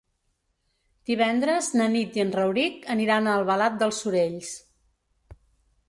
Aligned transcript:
Divendres 1.09 1.69
na 1.81 1.87
Nit 1.97 2.17
i 2.21 2.25
en 2.25 2.33
Rauric 2.39 2.89
aniran 2.97 3.29
a 3.35 3.39
Albalat 3.43 3.79
dels 3.85 4.01
Sorells. 4.07 4.53